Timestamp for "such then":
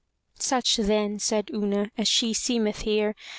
0.39-1.19